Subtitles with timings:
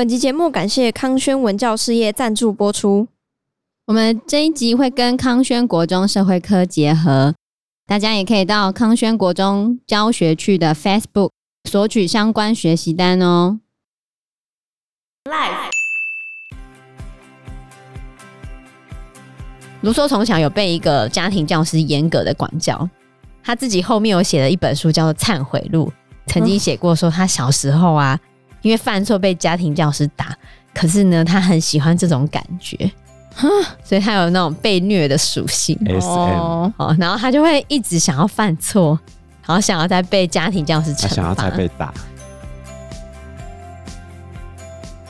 [0.00, 3.06] 本集节目感谢康轩文教事业赞助播出。
[3.86, 7.34] 我们这一集会跟康轩国中社会科结合，
[7.86, 11.28] 大家也可以到康轩国中教学区的 Facebook
[11.68, 13.60] 索取相关学习单哦。
[15.24, 15.68] Live。
[19.82, 22.88] 卢梭从小有被一个家庭教师严格的管教，
[23.42, 25.92] 他自己后面有写了一本书叫做《忏悔录》，
[26.32, 28.18] 曾经写过说他小时候啊，
[28.62, 30.36] 因为犯错被家庭教师打，
[30.74, 32.90] 可是呢，他很喜欢这种感觉，
[33.82, 35.78] 所以他有那种被虐的属性。
[36.02, 38.98] 哦，然后他就会一直想要犯错，
[39.46, 41.92] 然后想要再被家庭教师惩罚，想要再被打。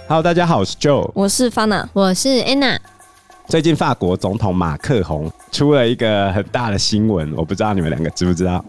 [0.06, 2.78] Hello，大家好，我是 Joe，我是 Fana，我是 Anna。
[3.46, 8.64] 最近法国总统马克宏出了一个很大的新闻，我不知道你们两个知不知道？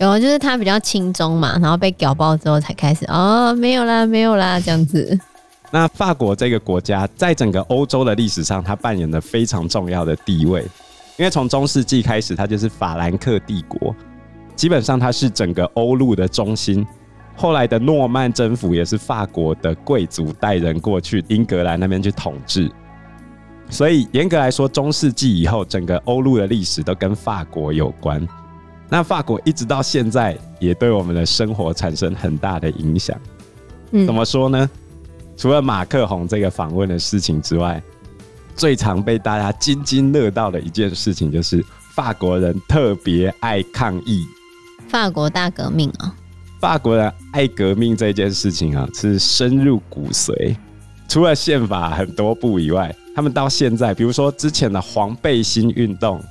[0.00, 5.18] 有，就是他比较轻中嘛，然后被屌爆之后才开始哦，没有啦，没有啦，这样子。
[5.70, 10.62] 那法国这个国家在整个欧洲的历史上，它扮演了非常重要的地位，
[11.18, 13.94] 因为从中世纪开始，它就是法兰克帝国，
[14.56, 16.84] 基本上它是整个欧陆的中心。
[17.36, 22.72] 后来的诺曼征服也是法国的贵族带人过去英格兰那边去统治。
[23.68, 28.26] 所以严格来说，中世纪以后，整个欧陆的历史都跟法国有关。
[28.90, 33.16] 那法国一直到现在，也对我们的生活产生很大的影响。
[33.92, 34.68] 嗯，怎么说呢？
[35.36, 37.82] 除了马克宏这个访问的事情之外，
[38.56, 44.26] 最常被大家津津乐道的一件事情，就是法国人特别爱抗议。
[44.88, 46.14] 法国大革命啊！
[46.60, 50.56] 法国人爱革命这件事情啊，是深入骨髓。
[51.08, 56.22] 除了宪法很多部以外，他们到现在，比如说之前的黄背心运动，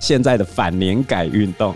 [0.00, 1.74] 现在的反年改运动，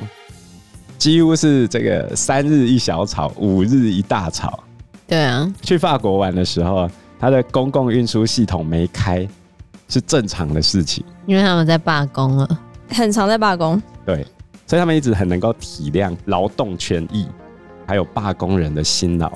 [0.98, 4.62] 几乎是这个三日一小吵，五日一大吵。
[5.06, 9.26] 对啊，去法国玩的时候，他的公共运输系统没开，
[9.88, 11.04] 是正常的事情。
[11.26, 12.60] 因为他们在罢工了，
[12.90, 13.82] 很常在罢工。
[14.06, 14.24] 对，
[14.66, 17.26] 所以他们一直很能够体谅劳动权益，
[17.86, 19.30] 还有罢工人的辛劳。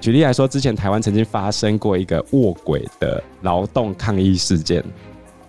[0.00, 4.84] 举例来说，之前台湾曾经发生过一个卧轨的劳动抗议事件，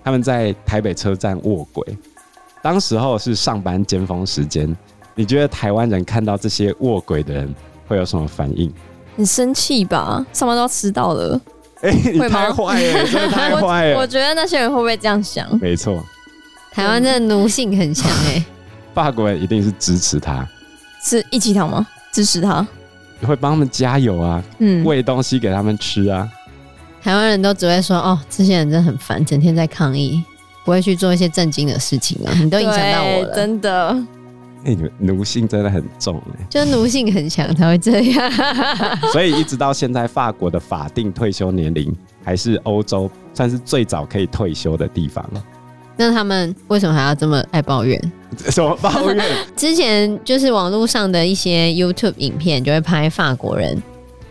[0.04, 1.86] 他们在台北车站卧轨，
[2.68, 4.76] 当时候是上班尖峰时间。
[5.16, 7.56] 你觉得台湾人看到这些卧轨的人
[7.88, 8.70] 会有什么反应？
[9.16, 10.26] 很生气吧？
[10.34, 11.40] 上班都要迟到了。
[11.80, 13.98] 哎、 欸，你太坏了， 真的太坏了。
[13.98, 15.48] 我觉得那些人会不会这样想？
[15.62, 16.04] 没错，
[16.74, 18.46] 台湾真的奴性很强哎。
[18.94, 20.46] 法国人一定是支持他，
[21.02, 21.88] 是一起躺吗？
[22.12, 22.68] 支持他。
[23.26, 26.30] 会帮他们加油啊，嗯，喂东西给他们吃啊。
[27.02, 30.22] 台湾人都只会说哦，这些人真的很烦，整天在抗议，
[30.68, 32.34] 不会去做一些震惊的事情啊。
[32.44, 33.98] 你都影响到我了，真的。
[34.66, 38.32] 哎、欸，你们奴性真的很重哎，就奴性很强才会这样。
[39.14, 45.26] 所以一直到现在，法国的法定退休年龄还是欧洲算是最早可以退休的地方。
[45.96, 48.00] 那他们为什么还要这么爱抱怨？
[48.50, 49.26] 什么抱怨？
[49.56, 53.82] 之前就是网络上的一些 YouTube 影片，就会拍法国人，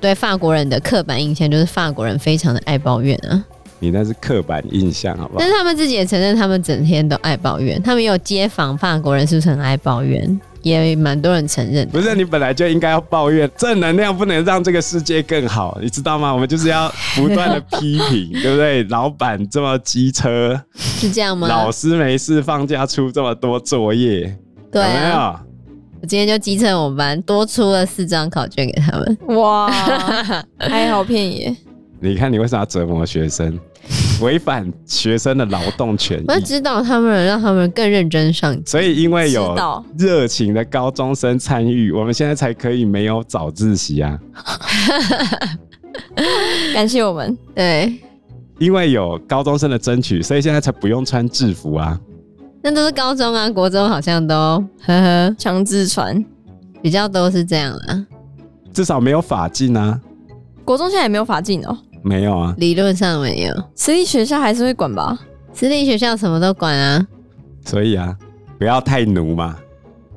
[0.02, 3.42] 对法国人的刻板印象就是法国人非常的爱抱怨啊。
[3.78, 5.36] 你那是刻板印象，好不好？
[5.38, 7.80] 但是他们自己也承认，他们整天都爱抱怨。
[7.82, 10.40] 他们有街访法国人是不是很爱抱怨？
[10.62, 16.34] 也蛮多人承认，不是你本来就应该要抱怨，正能量不能让这个世界更好，你知道吗？
[16.34, 18.82] 我们就是要不断的批评，对不对？
[18.84, 21.46] 老板这么机车，是这样吗？
[21.46, 24.36] 老师没事放假出这么多作业，
[24.72, 25.40] 对啊，有没有？
[26.02, 29.70] 我今天就机车我们班多出了四张考卷给他们，哇，
[30.58, 31.56] 还好骗耶！
[32.00, 33.58] 你看你为啥要折磨学生？
[34.20, 38.58] 违反学生的劳动权益，我要指导他们，让他们更认真上。
[38.66, 44.18] 所以，因为有热情的高中生参与，我们现在才可以没有早自习啊！
[46.74, 47.36] 感谢我们。
[47.54, 48.00] 对，
[48.58, 52.00] 因为有高中生的争取，所以现在才不用穿制服啊。
[52.62, 54.34] 那都是高中啊，国中好像都
[54.84, 56.24] 呵呵强制穿，
[56.82, 58.04] 比较都是这样啦。
[58.72, 60.00] 至少没有法禁啊。
[60.64, 61.78] 国中现在也没有法禁哦。
[62.02, 63.54] 没有啊，理论上没有。
[63.74, 65.18] 私立学校还是会管吧？
[65.52, 67.06] 私立学校什么都管啊。
[67.64, 68.16] 所以啊，
[68.58, 69.56] 不要太奴嘛。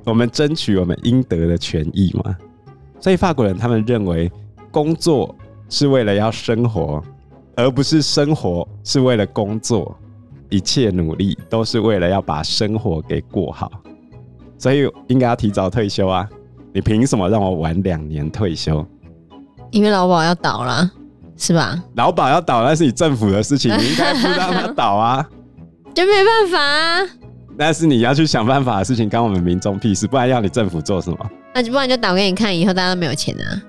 [0.03, 2.35] 我们争取我们应得的权益嘛。
[2.99, 4.31] 所以法国人他们认为，
[4.71, 5.35] 工作
[5.69, 7.03] 是为了要生活，
[7.55, 9.95] 而不是生活是为了工作。
[10.49, 13.71] 一切努力都是为了要把生活给过好。
[14.57, 16.27] 所以应该要提早退休啊！
[16.73, 18.85] 你凭什么让我晚两年退休？
[19.71, 20.91] 因为劳保要倒了。
[21.39, 21.81] 是吧？
[21.95, 25.25] 劳保要倒，那是你政府的事情， 你应该不让他倒啊，
[25.95, 26.99] 就没办法啊。
[27.57, 31.17] 那是你要去想办法的事情，关我们民众屁事，不然要你政府做什么？
[31.55, 33.61] 那就不然就倒给你看，以后大家都没有钱啊。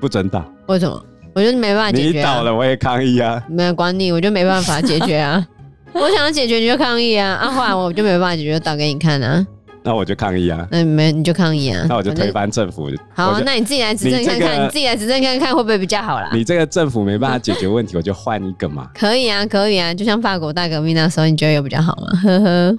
[0.00, 0.44] 不准倒。
[0.66, 1.02] 为什么？
[1.34, 2.30] 我觉得没办法解决、啊。
[2.30, 3.42] 你倒了，我也抗议啊！
[3.48, 5.42] 没有管你，我就没办法解决啊！
[5.94, 7.34] 我想要解决，你就抗议啊！
[7.40, 9.46] 啊，后来我就没办法解决，就倒给你看啊！
[9.84, 10.66] 那我就抗议啊！
[10.70, 11.84] 那没你就抗议啊！
[11.90, 12.88] 那我就推翻政府。
[13.14, 16.30] 好、啊，那你自己来执政看看，你，自己来执政看看会不会比较好啦？
[16.32, 18.88] 你这个政府没办法解决问题，我就换一个嘛。
[18.94, 22.20] 可以啊，可以啊，就像法国大革命那时候，你觉得有比较好吗？
[22.22, 22.78] 呵呵，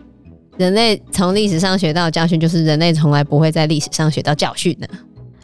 [0.58, 4.88] 人类从历史上学到的教训，就是人类从来不会在历史上学到教训的。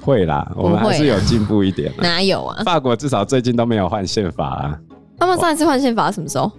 [0.02, 1.92] 会啦，我们还是有进步一点。
[2.00, 2.64] 哪有啊？
[2.64, 4.80] 法国至少最近都没有换宪法啊。
[5.20, 6.50] 他们上一次换宪法什么时候？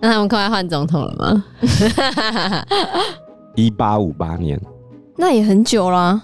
[0.00, 1.44] 那他们快要换总统了吗？
[3.54, 4.60] 一八五八年。
[5.16, 6.22] 那也很久啦。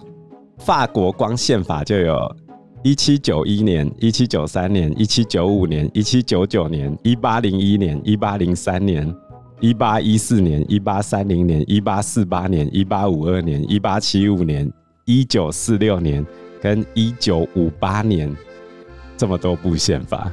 [0.58, 2.36] 法国光宪法就有
[2.82, 9.14] 一七九一年、一七九三年、一七九五年、一七九九年、一八零一年、一八零三年、
[9.60, 14.72] 一八一四年、一八三零年、一八四八年、一八五二年、一八七五年、
[15.04, 16.24] 一九四六年
[16.62, 18.34] 跟一九五八年，
[19.16, 20.32] 这么多部宪法，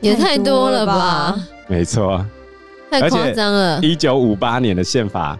[0.00, 1.36] 也太多了吧？
[1.66, 2.24] 没错，
[2.88, 3.80] 太夸张了。
[3.82, 5.36] 一九五八年的宪法。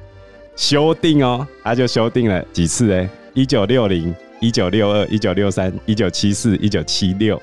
[0.59, 7.41] 修订哦，他就修订了几次哎，一九六零、一九六二、一九六三、一九七四、一九七六，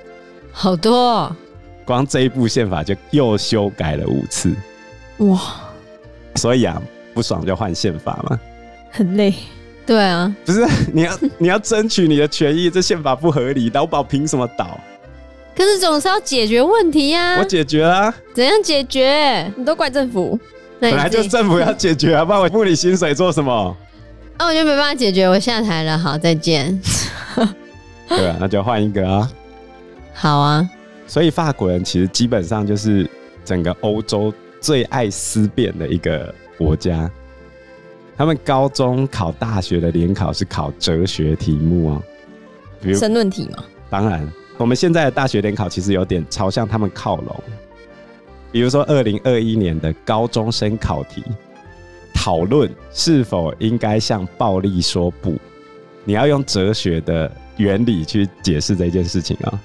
[0.52, 1.36] 好多哦。
[1.86, 4.54] 光这一部宪法就又修改了五次，
[5.20, 5.40] 哇！
[6.36, 6.82] 所以啊，
[7.14, 8.38] 不爽就换宪法嘛，
[8.92, 9.34] 很累。
[9.86, 14.78] 对啊，不是你要你要争取你的权益，这宪法不合理，劳保凭什么倒？
[15.56, 17.38] 可是总是要解决问题呀。
[17.40, 19.50] 我解决啊，怎样解决？
[19.56, 20.38] 你都怪政府。
[20.80, 23.76] 本来就政府要解决啊，不然我付你薪水做什么？
[24.38, 25.98] 那、啊、我就没办法解决，我下台了。
[25.98, 26.80] 好，再见。
[28.10, 29.32] 对啊，那就换一个啊。
[30.14, 30.70] 好啊。
[31.08, 33.10] 所以法国人其实基本上就是
[33.44, 37.10] 整个欧洲最爱思辨的一个国家。
[38.18, 42.02] 他们高中考大学的联考是考哲学题目啊，
[42.82, 43.64] 比如申论题嘛。
[43.90, 47.44] 当然，我们现在的大学联考其实有点朝向他们靠拢。
[48.56, 51.22] 比如说，二零二一年的高中生考题，
[52.14, 55.36] 讨论是否应该向暴力说不，
[56.06, 59.60] 你要用哲学的原理去解释这件事情啊。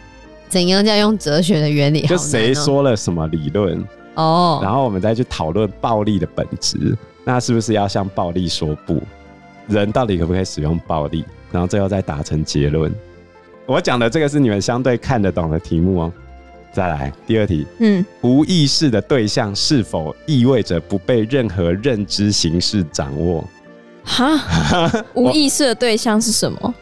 [0.49, 2.05] 怎样叫用哲学的原理？
[2.05, 3.81] 就谁说了什么理论
[4.17, 9.01] 哦，然后我们再去讨论暴力的本质，那是不是要向暴力说不？
[9.69, 11.25] 人到底可不可以使用暴力？
[11.53, 12.93] 然后最后再达成结论。
[13.67, 16.13] 我讲的这个是你们相对看得懂的题目哦。
[16.73, 23.45] 再来第二题，嗯，无意识的对象是否意味着不被任何认知形式掌握？
[24.05, 24.41] 哈，
[25.15, 26.75] 无意识的对象是什么？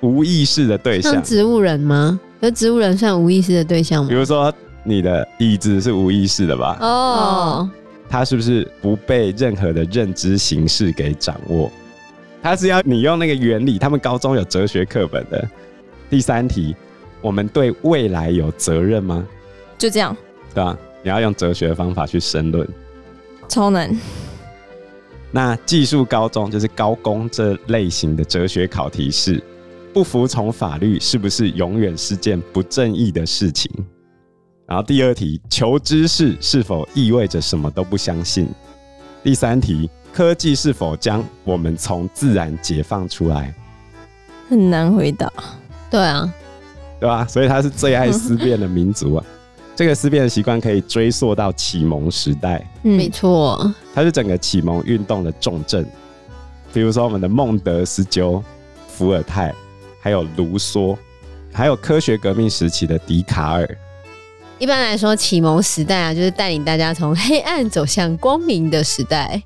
[0.00, 2.18] 无意识的对象，像植物人吗？
[2.40, 4.08] 那植物人算无意识的对象吗？
[4.08, 4.52] 比如说
[4.84, 6.76] 你的椅子是无意识的吧？
[6.80, 7.70] 哦，
[8.08, 11.70] 它是不是不被任何的认知形式给掌握？
[12.42, 15.48] 它是要你用那个原理，他们高中有哲学课本的。
[16.10, 16.76] 第三题，
[17.20, 19.26] 我们对未来有责任吗？
[19.78, 20.16] 就这样，
[20.54, 20.76] 对啊？
[21.02, 22.68] 你要用哲学的方法去申论，
[23.48, 23.96] 超难。
[25.30, 29.42] 那技术高中就是高工这类型的哲学考题是：
[29.92, 33.70] 不服从法律是不是永远是件不正义的事情？
[34.66, 38.48] 然后第二题，求知识是否意味着什么都不相信？
[39.22, 43.54] 第三题，科技是否将我们从自然解放出来？
[44.48, 45.32] 很难回答。
[45.88, 46.34] 对啊，
[46.98, 47.24] 对吧？
[47.26, 49.24] 所以他是最爱思辨的民族啊。
[49.76, 55.86] 这个思辨的习惯可以追溯到启蒙时代，嗯、没错，它是整个启蒙运动的重镇。
[56.72, 58.42] 比如说我们的孟德斯鸠、
[58.88, 59.54] 伏尔泰，
[60.00, 60.96] 还有卢梭，
[61.52, 63.68] 还有科学革命时期的笛卡尔。
[64.58, 69.42] 一般来说，启蒙时代啊，就是带领大家从黑暗走向光明的时代。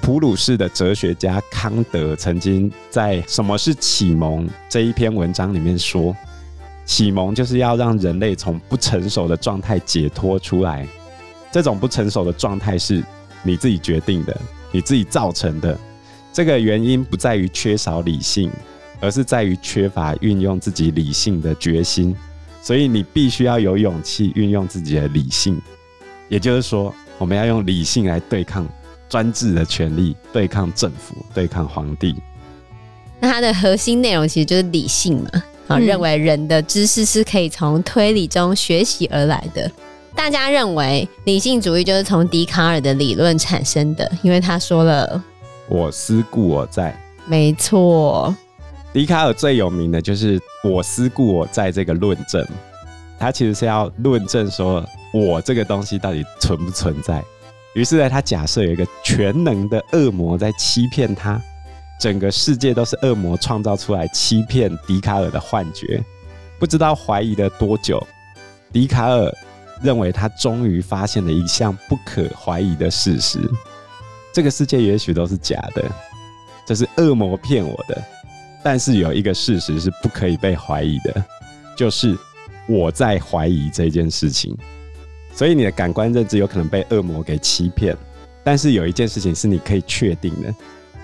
[0.00, 6.16] 普鲁士的哲学家康德曾经在《什么是启蒙》这一篇文章里面说。
[6.90, 10.84] 启蒙就是要让人类从不成熟的状态解脱出来，
[11.52, 13.00] 这种不成熟的状态是
[13.44, 14.36] 你自己决定的，
[14.72, 15.78] 你自己造成的。
[16.32, 18.50] 这个原因不在于缺少理性，
[18.98, 22.12] 而是在于缺乏运用自己理性的决心。
[22.60, 25.62] 所以你必须要有勇气运用自己的理性，
[26.28, 28.68] 也就是说，我们要用理性来对抗
[29.08, 32.16] 专制的权力，对抗政府，对抗皇帝。
[33.20, 35.30] 那它的核心内容其实就是理性嘛。
[35.70, 39.70] 啊，认为人的知识是可以从推理中学习而来的。
[40.16, 45.22] 大家认为理性主义就是从笛卡尔的理论产生的，因为他说了
[45.70, 46.94] “我思故我在”。
[47.26, 48.34] 没错，
[48.92, 52.44] 笛卡尔最有名的就是“我思故我在”这个论证。
[53.18, 54.84] 他其实是要论证说，
[55.14, 57.22] 我这个东西到底存不存在。
[57.74, 61.40] 于是呢，他假设有一个全能的恶魔在欺骗他。
[62.00, 66.02] 整个世界都是恶魔创造出来，欺骗笛卡尔的幻觉。
[66.58, 68.02] 不知道怀疑了多久，
[68.72, 69.30] 笛卡尔
[69.82, 73.38] 认为他终于发现了一项不可怀疑的事实：
[74.32, 75.84] 这个世界也许都是假的，
[76.66, 78.02] 这是恶魔骗我的。
[78.64, 81.24] 但是有一个事实是不可以被怀疑的，
[81.76, 82.16] 就是
[82.66, 84.56] 我在怀疑这件事情。
[85.34, 87.96] 所以你的感官认知有可能被恶魔给欺骗，
[88.42, 90.54] 但是有一件事情是你可以确定的，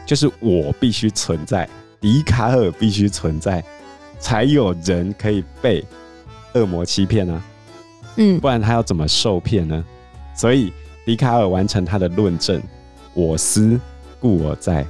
[0.06, 1.68] 就是我必须存在，
[2.00, 3.62] 笛卡尔必须存在，
[4.18, 5.84] 才有人可以被
[6.54, 7.42] 恶魔欺骗呢。
[8.16, 9.84] 嗯，不然他要怎么受骗呢？
[10.34, 10.72] 所以
[11.04, 12.62] 笛卡尔完成他的论证：
[13.12, 13.78] 我思
[14.18, 14.86] 故我在。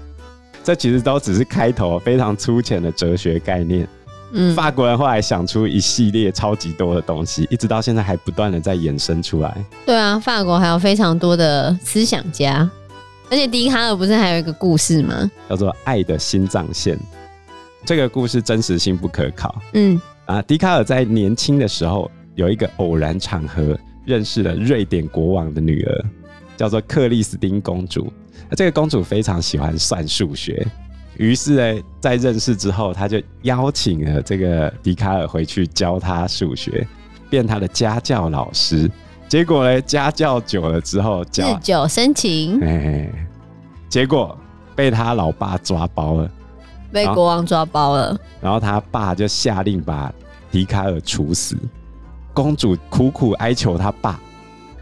[0.63, 3.89] 这其实都只是开头，非常粗浅的哲学概念。
[4.33, 9.57] 嗯，法国人后来想出一系列超级多的东西，一直到现在还不断的在衍生出来。
[9.87, 12.69] 对啊，法国还有非常多的思想家，
[13.28, 15.30] 而且笛卡尔不是还有一个故事吗？
[15.49, 16.97] 叫做《爱的心脏线》。
[17.85, 19.61] 这个故事真实性不可考。
[19.73, 26.04] 嗯啊，笛卡尔在年轻的时候有一个偶然场合认识了瑞典国王的女儿，
[26.56, 28.12] 叫做克里斯汀公主。
[28.56, 30.64] 这个公主非常喜欢算数学，
[31.16, 36.87] 于是呢，在认识之后，她就邀请了这个笛卡尔回去教她数学，
[37.28, 38.88] 变她的家教老师。
[39.28, 43.11] 结果呢，家教久了之后，日久生情，哎，
[43.88, 44.38] 结果
[44.75, 46.30] 被他老爸抓包了，
[46.92, 50.12] 被国王抓包了，然后他爸就下令把
[50.50, 51.56] 笛卡尔处死。
[52.33, 54.21] 公主苦苦哀求他爸，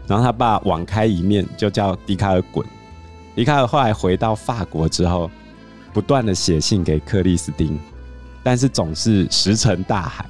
[0.05, 2.65] 然后他爸网开一面，就叫笛卡尔滚。
[3.33, 5.31] 笛卡尔后来回到法国之后，
[5.93, 7.79] 不断的写信给克里斯汀，
[8.43, 10.25] 但是总是石沉大海，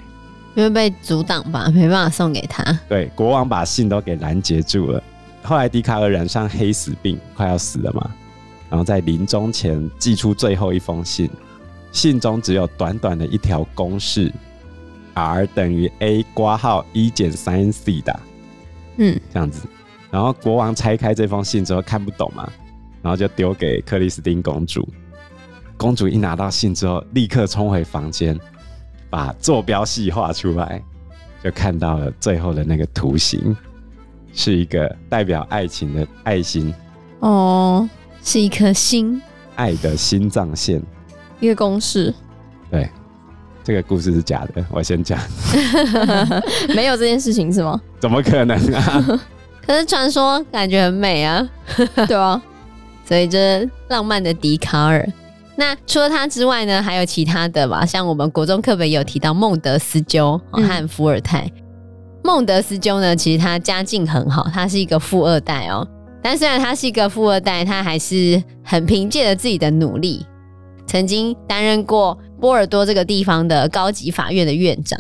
[0.55, 2.63] 因为被阻挡吧，没办法送给他。
[2.89, 5.03] 对，国王把信都给拦截住了。
[5.43, 8.09] 后来笛卡尔染上黑死病，快要死了嘛，
[8.69, 11.29] 然后在临终前寄出最后一封信，
[11.91, 14.33] 信中只有短短的一条公式
[15.13, 18.19] ：R 等于 A 括号一减 sin C 的，
[18.97, 19.67] 嗯，这样子。
[20.09, 22.51] 然后国王拆开这封信之后看不懂嘛。
[23.01, 24.83] 然后就丢给克里斯汀公主。
[25.77, 28.35] 公主一拿到信之后，立刻冲回房间，
[29.09, 30.81] 把坐标系画出来，
[31.43, 33.55] 就看到了最后的那个图形，
[34.33, 36.73] 是一个代表爱情的爱心。
[37.19, 37.87] 哦，
[38.23, 39.21] 是一颗心，
[39.55, 40.81] 爱的心脏线，
[41.39, 42.13] 一个公式。
[42.69, 42.89] 对，
[43.63, 45.19] 这个故事是假的，我先讲。
[46.75, 47.79] 没有这件事情是吗？
[47.99, 49.19] 怎么可能啊？
[49.65, 51.47] 可是传说感觉很美啊，
[52.07, 52.41] 对啊。
[53.07, 55.07] 所以这浪漫的笛卡尔，
[55.57, 57.85] 那除了他之外呢，还有其他的吧？
[57.85, 61.49] 像我们国中课本有提到孟德斯鸠和伏尔泰。
[61.55, 61.63] 嗯、
[62.23, 65.87] 孟德斯鸠呢，其实他家境很好，他是一个富二代哦。
[66.21, 70.25] 但虽然他是一个富二代，他还是很凭借着自己的努力，
[70.85, 74.99] 曾经担任过波尔多这个地方的高级法院的院长，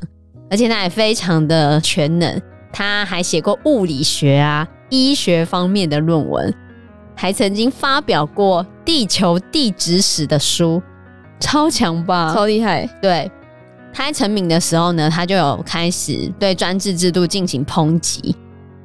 [0.49, 6.53] 而且他也非常的全能，他还写过物理学啊、医学方面的论文。
[7.15, 10.81] 还曾经发表过地球地质史的书，
[11.39, 12.33] 超强吧？
[12.33, 12.87] 超厉害！
[13.01, 13.31] 对，
[13.93, 18.35] 他在成名的时候呢，他就有开始对专制制度进行抨击。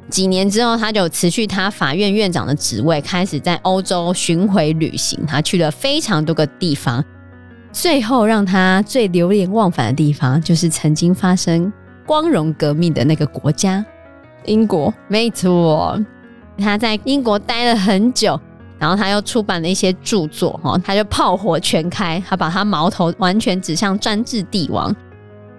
[0.09, 5.25] 几年之后，他就辞去他法院院长的职位，开始在欧洲巡回旅行。
[5.27, 7.05] 他去了非常多个地方，
[7.71, 11.73] 最后让他最流连忘返的地方，就是曾经发生
[12.05, 13.85] 光荣革命的那个国家——
[14.47, 14.93] 英国。
[15.07, 15.97] 没错。
[16.61, 18.39] 他在英国待了很久，
[18.79, 24.95] 然后他又出版了一些著作，哈，他就炮火全开，他把他矛头完全指向专制帝王。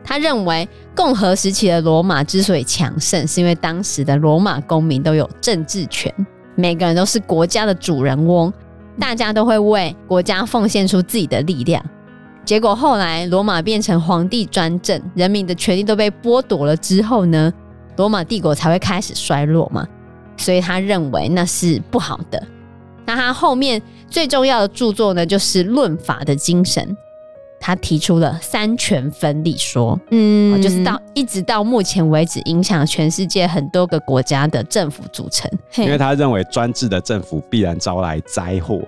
[0.04, 6.14] 他认为共和时期的罗马之所以强盛，是因为当时的罗马公民都有政治权，
[6.56, 8.52] 每个人都是国家的主人翁，
[9.00, 11.84] 大家都会为国家奉献出自己的力量。
[12.44, 17.54] 结果后来罗马变成皇帝专政，人民的权利都被剥夺了之后呢，
[17.98, 19.88] 罗马帝国才会开始衰落嘛。
[20.42, 22.48] 所以他认为那是不好的。
[23.06, 26.84] 那他后面最重要的著作呢，就是《论法的精神》。
[27.64, 35.48] 他提出了三权分立说，嗯，就是到一直到目前为止，影响全世界很多个国家的政府组成。
[35.78, 38.82] 因为他认为专制的政府必然招来灾祸。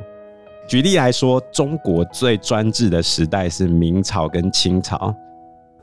[0.67, 5.13] 举例来说，中国最专制的时代是明朝跟清朝。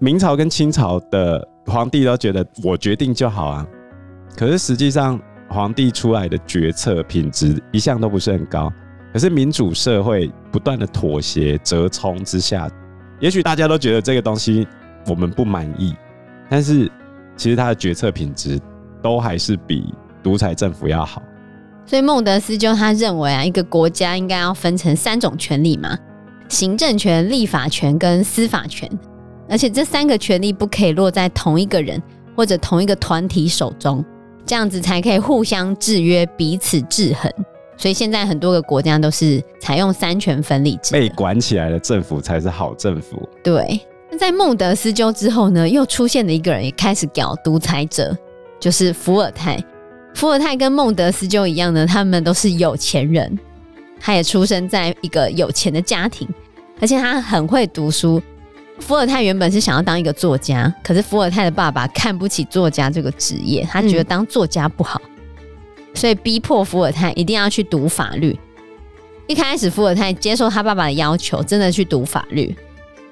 [0.00, 3.67] 明朝跟清朝的皇帝都觉得我决定就好啊，
[4.37, 5.21] 可是实际上。
[5.50, 8.73] 皇帝出来的决策品质一向都不是很高，
[9.12, 12.71] 可是民主社会不断的妥协折冲之下，
[13.19, 14.66] 也许大家都觉得这个东西
[15.07, 15.92] 我们不满意，
[16.49, 16.90] 但是
[17.37, 18.61] 其实他的决策品质
[19.02, 19.92] 都还是比
[20.23, 21.21] 独裁政府要好。
[21.85, 25.99] 所以孟德斯鸠他认为啊，一个国家应该要分成三种权力嘛：
[26.49, 28.88] 行政权、立法权跟司法权，
[29.49, 32.00] 而且这三个权力不可以落在同一个人
[32.37, 34.04] 或者同一个团体手中，
[34.47, 37.33] 这样子才可以互相制约，彼此制衡。
[37.77, 43.29] 所以现在很多个国家都是采用三权分立制，被管起来的政府才是好政府。
[43.43, 43.81] 对。
[44.11, 48.17] 那在孟德斯鸠之后呢，又出现了一个人，也开始搞独裁者，
[48.59, 49.63] 就是伏尔泰。
[50.15, 53.39] 伏尔泰跟孟德斯鸠一样呢，他们都是有钱人，
[54.01, 56.29] 他也出生在一个有钱的家庭，
[56.81, 58.21] 而且他很会读书。
[58.81, 68.39] 伏尔泰原本是想要当一个作家，可是伏尔泰的爸爸看不起作家这个职业，他觉得当作家不好，嗯、所以逼迫伏尔泰一定要去读法律。
[69.27, 72.57] 一开始伏尔泰接受他爸爸的要求，真的去读法律，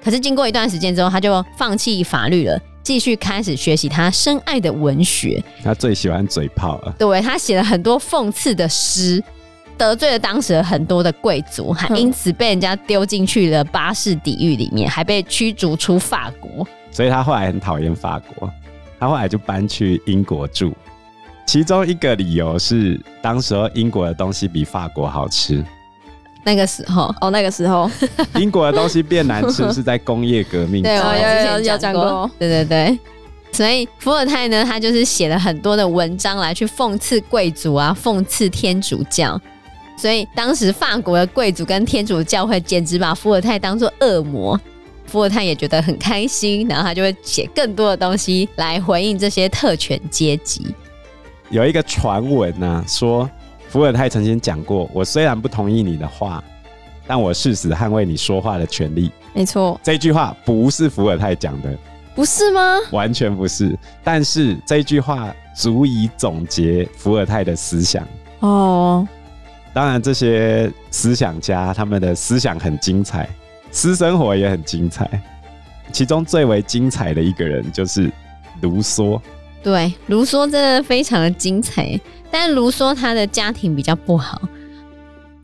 [0.03, 2.59] 可是经过一段时间之后，他就放弃法律了。
[2.81, 6.95] 继续开始学习他深爱的文学，他最喜欢嘴炮了。
[6.97, 9.23] 对，他写了很多讽刺的诗，
[9.79, 16.67] 得罪了当时很多的贵族，还因此被人家丢进去了巴士底狱里面，还被驱逐出法国。
[16.91, 18.51] 所以他后来很讨厌法国，
[18.99, 20.73] 他后来就搬去英国住。
[21.47, 25.63] 其中一个理由是，当时候英国的东西比法国好吃。
[26.43, 27.89] 那个时候哦，那个时候
[28.35, 30.83] 英国的东西变难吃是在工业革命。
[30.83, 32.29] 对，我有有讲过。
[32.37, 32.99] 对对对，
[33.51, 39.39] 所以伏尔泰呢，他就是写了很多的文章来去讽刺贵族啊，讽刺天主教。
[39.99, 44.59] 所以当时法国的贵族跟天主教会简直把伏尔泰当作恶魔。
[45.05, 50.73] 伏尔泰也觉得很开心，然后他就会写更多的东西来回应这些特权阶级。
[51.49, 53.29] 有一个传闻呢，说。
[53.67, 56.43] 伏尔泰曾经讲过：“我虽然不同意你的话，
[57.05, 61.77] 但我誓死捍卫你说话的权利。”没错，这句话不是伏尔泰讲的，
[62.15, 62.77] 不是吗？
[62.91, 63.77] 完全不是。
[64.03, 68.03] 但是这句话足以总结伏尔泰的思想。
[68.39, 69.07] 哦，
[69.73, 73.29] 当然，这些思想家他们的思想很精彩，
[73.71, 75.09] 私生活也很精彩。
[75.91, 78.11] 其中最为精彩的一个人就是
[78.61, 79.19] 卢梭。
[79.61, 81.99] 对，卢梭真的非常的精彩。
[82.31, 84.41] 但卢梭他的家庭比较不好，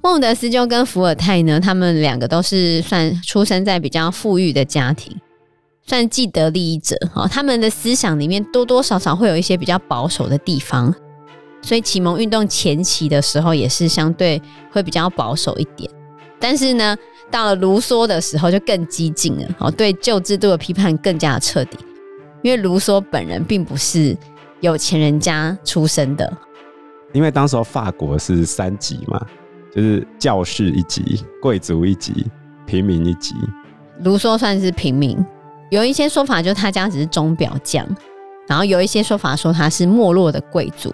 [0.02, 5.20] 孟德斯鸠跟伏尔泰呢，他们两个都是算出生在比较富裕的家庭，
[5.88, 7.28] 算既得利益者哈。
[7.28, 10.94] 他们的思想里面多多少少会有一些比较保守的地方，
[11.66, 14.40] 所以启蒙运动前期的时候也是相对
[14.72, 15.90] 会比较保守一点。
[16.40, 16.96] 但是呢，
[17.32, 21.80] 到了卢梭的时候就更激进了，哦，对旧制度的批判更加的彻底，
[22.44, 24.16] 因为卢梭本人并不是
[24.60, 26.32] 有钱人家出身的。
[27.14, 29.20] 因为当时候法国是三级嘛，
[29.74, 32.28] 就是教士一级、贵族一级、
[32.68, 33.34] 平民一级。
[34.04, 35.18] 卢梭算是平民，
[35.72, 37.88] 有一些说法就是他家只是钟表匠，
[38.48, 40.94] 然后有一些说法说他是没落的贵族。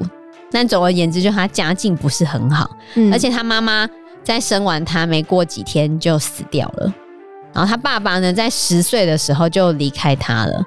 [0.51, 3.87] 但总而言之，就他家境不是很好，嗯、而且他妈妈
[4.23, 6.93] 在生完他没过几天就死掉了。
[7.53, 10.63] 然后他爸爸呢，在十岁的时候就离开他了。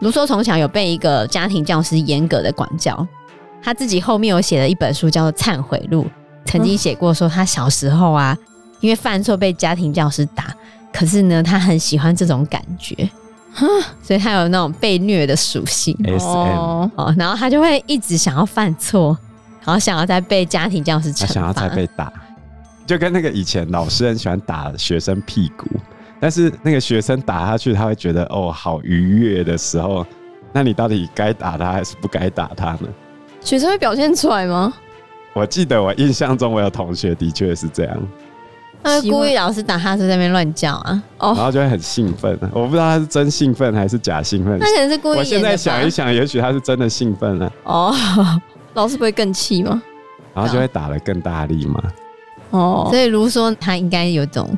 [0.00, 3.06] 卢梭从小有被一个家庭教师严格的管教。
[3.60, 6.04] 他自己后面有写了一本书，叫做《忏悔录》，
[6.44, 8.36] 曾经写过说他小时候啊，
[8.80, 10.54] 因为犯错被家庭教师打，
[10.92, 12.94] 可是呢，他很喜欢这种感觉，
[14.02, 15.96] 所以他有那种被虐的属性。
[16.20, 19.16] 哦，然后他就会一直想要犯错，
[19.64, 22.12] 然后想要再被家庭教师惩罚，想要再被打，
[22.86, 25.66] 就跟那个以前老师很喜欢打学生屁股，
[26.20, 30.06] 但是那个学生打下去，他会觉得哦好愉悦的时候，
[30.52, 32.88] 那你到底该打他还是不该打他呢？
[33.40, 34.72] 学生会表现出来吗？
[35.34, 37.96] 我记得我印象中，我有同学的确是这样。
[38.82, 42.38] 他故意老师打他，是在那边乱叫啊，哦，然后就会很兴奋。
[42.52, 44.58] 我不知道他是真兴奋还是假兴奋。
[44.58, 45.18] 他可能是故意。
[45.18, 47.52] 我现在想一想，也许他是真的兴奋了。
[47.64, 47.94] 哦，
[48.74, 49.82] 老师不会更气吗？
[50.34, 51.82] 然后就会打得更大力嘛。
[52.50, 54.48] 哦，所以卢说他应该有种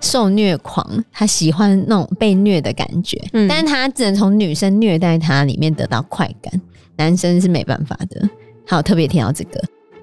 [0.00, 6.60] 受虐狂，他喜欢那种被虐的感觉，嗯，但是他只能从女生虐待他里面得到快感。
[6.96, 8.28] 男生是没办法的，
[8.68, 9.60] 好特别提到这个，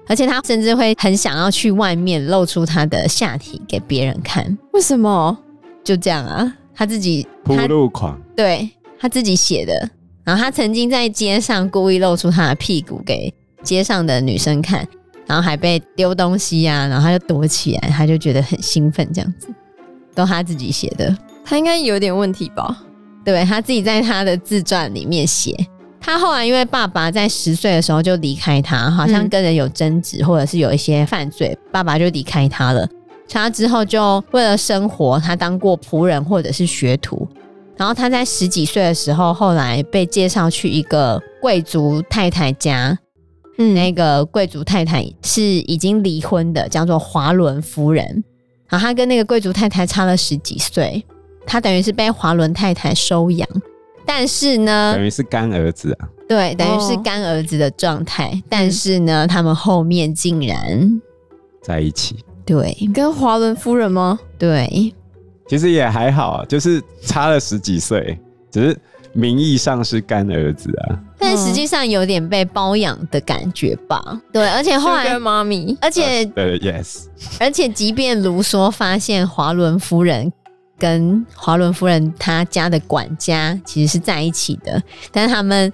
[0.08, 4.58] 而且他甚至会很想要去外面露出他的下体给别人看。
[4.72, 5.38] 为什么？
[5.84, 9.90] 就这样啊，他自己铺路狂，对，他自己写的。
[10.24, 13.32] 然后他曾经在街上故意露出他的屁股给
[13.64, 14.86] 街上的女生看，
[15.26, 19.48] 然后还被丢东西啊，然后他就躲起来，他就觉得很兴奋，这样子，
[20.14, 21.16] 都他自己写的。
[21.44, 22.84] 他应该有点问题吧？
[23.24, 25.56] 对，他自己在他的自传里面写。
[26.02, 32.86] 他后来因为爸爸在十岁的时候就离开他，好像跟人有争执，或者是有一些犯罪，爸爸就离开他了。
[33.28, 37.26] 他之后就为了生活，他当过仆人或者是学徒。
[37.76, 42.98] 然后他在十几岁的时候，后来被介绍去一个贵族太太家。
[43.58, 48.24] 嗯，那个贵族太太是已经离婚的，叫做华伦夫人。
[48.68, 51.04] 然后他跟那个贵族太太差了十几岁，
[51.46, 53.48] 他等于是被华伦太太收养。
[54.06, 56.08] 但是呢，等于是干儿子啊。
[56.28, 58.28] 对，等于是干儿子的状态。
[58.28, 61.00] 哦、但是呢，他们后面竟然
[61.62, 62.16] 在一起。
[62.44, 64.18] 对，跟华伦夫人吗？
[64.38, 64.94] 对，
[65.46, 68.18] 其实也还好，就是差了十几岁，
[68.50, 68.78] 只是
[69.12, 74.20] 名义上是干儿子啊，但实际上有点被包养的感觉吧。
[74.32, 77.04] 对，而且后来妈咪，而且对，yes，
[77.38, 80.32] 而且即便卢梭发现华伦夫人
[80.82, 85.72] 跟华伦夫人她家的管家其实是在一起的，但是他们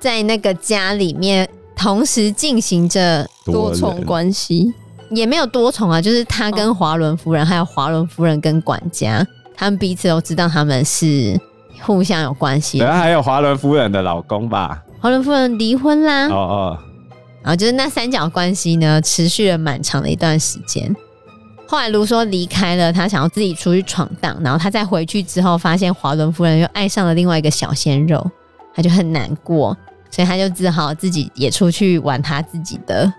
[0.00, 4.74] 在那个家里面同时进行着多重关系。
[5.10, 9.24] 也没有多重啊，就是他跟华伦夫人，哦、还有华伦夫人跟管家，
[9.56, 11.40] 他们彼此都知道他们是
[11.82, 12.78] 互相有关系。
[12.78, 14.82] 然后还有华伦夫人的老公吧？
[15.00, 16.28] 华伦夫人离婚啦。
[16.28, 16.78] 哦哦。
[17.42, 20.94] 然后就是那三角关系呢，持续了蛮长的一段时间。
[21.70, 24.36] 后来卢梭离开了，他想要自己出去闯荡。
[24.42, 28.28] 然后他再回去之后，发现华伦夫人又爱上了另外一个小鲜肉，
[28.74, 29.76] 他就很难过，
[30.10, 33.12] 所以他就只好自己也出去玩他自己的。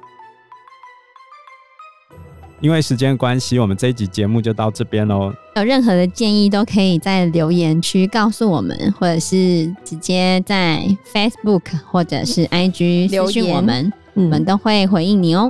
[2.59, 5.31] 因为时间关系，我们这一集节目就到这边喽。
[5.55, 15.49] 有任何的建议，都可以在留言区告诉我们，或者是直接在 Facebook 或者是 IG 私讯我们，我们都会回应你哦。